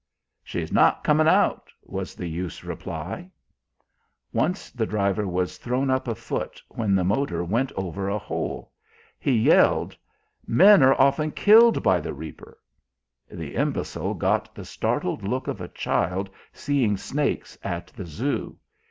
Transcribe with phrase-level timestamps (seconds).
[0.43, 3.29] "She's not comin' out!" was the youth's reply.
[4.33, 8.71] Once the driver was thrown up a foot when the motor went over a hole.
[9.19, 9.95] He yelled:
[10.47, 12.57] "Men are often killed by the reaper."
[13.29, 18.57] The imbecile got the startled look of a child seeing snakes at the Zoo.